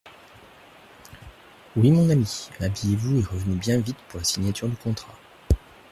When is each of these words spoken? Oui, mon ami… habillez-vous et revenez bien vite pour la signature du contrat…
Oui, 1.75 1.91
mon 1.91 2.09
ami… 2.09 2.49
habillez-vous 2.59 3.19
et 3.19 3.23
revenez 3.23 3.53
bien 3.57 3.79
vite 3.79 3.99
pour 4.09 4.17
la 4.17 4.23
signature 4.23 4.67
du 4.67 4.75
contrat… 4.75 5.13